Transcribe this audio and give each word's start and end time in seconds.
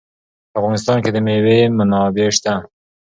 په 0.51 0.55
افغانستان 0.59 0.97
کې 1.03 1.09
د 1.13 1.17
مېوې 1.25 1.59
منابع 1.77 2.27
شته. 2.37 2.53